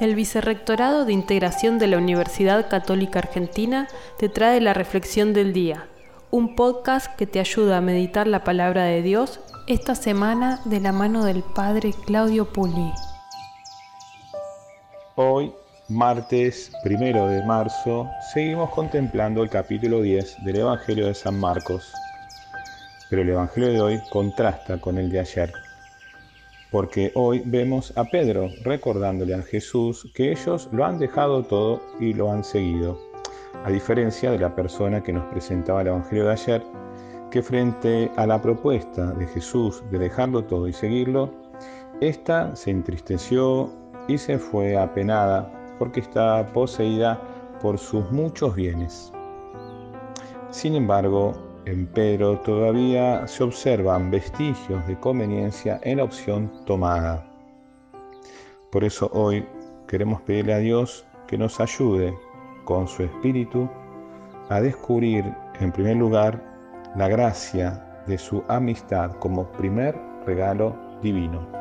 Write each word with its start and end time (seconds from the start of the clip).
El 0.00 0.14
Vicerrectorado 0.14 1.04
de 1.04 1.12
Integración 1.12 1.78
de 1.78 1.86
la 1.86 1.98
Universidad 1.98 2.70
Católica 2.70 3.18
Argentina 3.18 3.86
te 4.18 4.30
trae 4.30 4.58
la 4.62 4.72
Reflexión 4.72 5.34
del 5.34 5.52
Día, 5.52 5.88
un 6.30 6.56
podcast 6.56 7.14
que 7.16 7.26
te 7.26 7.38
ayuda 7.38 7.76
a 7.76 7.82
meditar 7.82 8.26
la 8.26 8.42
palabra 8.42 8.84
de 8.84 9.02
Dios 9.02 9.40
esta 9.66 9.94
semana 9.94 10.62
de 10.64 10.80
la 10.80 10.92
mano 10.92 11.26
del 11.26 11.42
Padre 11.42 11.92
Claudio 12.06 12.50
Puli. 12.50 12.90
Hoy, 15.16 15.52
martes 15.90 16.72
primero 16.82 17.26
de 17.26 17.44
marzo, 17.44 18.08
seguimos 18.32 18.70
contemplando 18.70 19.42
el 19.42 19.50
capítulo 19.50 20.00
10 20.00 20.44
del 20.46 20.60
Evangelio 20.60 21.08
de 21.08 21.14
San 21.14 21.38
Marcos. 21.38 21.92
Pero 23.10 23.20
el 23.20 23.28
Evangelio 23.28 23.70
de 23.70 23.80
hoy 23.82 24.00
contrasta 24.08 24.80
con 24.80 24.96
el 24.96 25.10
de 25.10 25.20
ayer 25.20 25.52
porque 26.70 27.10
hoy 27.14 27.42
vemos 27.44 27.92
a 27.96 28.04
Pedro 28.04 28.48
recordándole 28.62 29.34
a 29.34 29.42
Jesús 29.42 30.10
que 30.14 30.30
ellos 30.30 30.68
lo 30.72 30.84
han 30.84 30.98
dejado 30.98 31.42
todo 31.42 31.80
y 31.98 32.12
lo 32.12 32.30
han 32.30 32.44
seguido, 32.44 32.98
a 33.64 33.70
diferencia 33.70 34.30
de 34.30 34.38
la 34.38 34.54
persona 34.54 35.02
que 35.02 35.12
nos 35.12 35.24
presentaba 35.26 35.82
el 35.82 35.88
Evangelio 35.88 36.26
de 36.26 36.32
ayer, 36.32 36.62
que 37.30 37.42
frente 37.42 38.10
a 38.16 38.26
la 38.26 38.40
propuesta 38.40 39.12
de 39.12 39.26
Jesús 39.26 39.82
de 39.90 39.98
dejarlo 39.98 40.44
todo 40.44 40.68
y 40.68 40.72
seguirlo, 40.72 41.30
ésta 42.00 42.54
se 42.54 42.70
entristeció 42.70 43.70
y 44.08 44.18
se 44.18 44.38
fue 44.38 44.76
apenada 44.76 45.50
porque 45.78 46.00
está 46.00 46.46
poseída 46.52 47.20
por 47.60 47.78
sus 47.78 48.10
muchos 48.10 48.54
bienes. 48.54 49.12
Sin 50.50 50.74
embargo, 50.74 51.49
en 51.66 51.86
Pedro 51.86 52.38
todavía 52.40 53.26
se 53.26 53.44
observan 53.44 54.10
vestigios 54.10 54.86
de 54.86 54.98
conveniencia 54.98 55.80
en 55.82 55.98
la 55.98 56.04
opción 56.04 56.50
tomada. 56.66 57.26
Por 58.70 58.84
eso 58.84 59.10
hoy 59.12 59.44
queremos 59.86 60.20
pedirle 60.22 60.54
a 60.54 60.58
Dios 60.58 61.04
que 61.26 61.36
nos 61.36 61.60
ayude 61.60 62.14
con 62.64 62.88
su 62.88 63.02
espíritu 63.02 63.68
a 64.48 64.60
descubrir 64.60 65.24
en 65.60 65.72
primer 65.72 65.96
lugar 65.96 66.42
la 66.96 67.08
gracia 67.08 68.02
de 68.06 68.18
su 68.18 68.42
amistad 68.48 69.12
como 69.18 69.50
primer 69.52 69.96
regalo 70.26 70.76
divino. 71.02 71.59